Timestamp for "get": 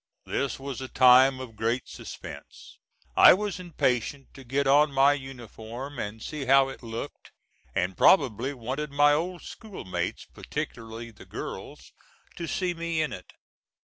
4.43-4.65